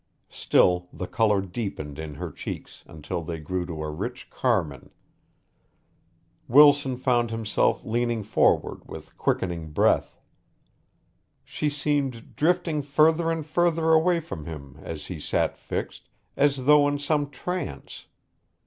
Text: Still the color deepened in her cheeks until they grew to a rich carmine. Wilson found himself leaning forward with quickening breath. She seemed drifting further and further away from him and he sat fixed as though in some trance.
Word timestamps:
Still 0.31 0.89
the 0.91 1.05
color 1.05 1.41
deepened 1.41 1.99
in 1.99 2.15
her 2.15 2.31
cheeks 2.31 2.83
until 2.87 3.21
they 3.21 3.37
grew 3.37 3.67
to 3.67 3.83
a 3.83 3.91
rich 3.91 4.31
carmine. 4.31 4.89
Wilson 6.47 6.97
found 6.97 7.29
himself 7.29 7.85
leaning 7.85 8.23
forward 8.23 8.81
with 8.89 9.15
quickening 9.15 9.69
breath. 9.69 10.19
She 11.43 11.69
seemed 11.69 12.35
drifting 12.35 12.81
further 12.81 13.29
and 13.29 13.45
further 13.45 13.91
away 13.91 14.19
from 14.19 14.47
him 14.47 14.79
and 14.81 14.97
he 14.97 15.19
sat 15.19 15.55
fixed 15.55 16.09
as 16.35 16.65
though 16.65 16.87
in 16.87 16.97
some 16.97 17.29
trance. 17.29 18.07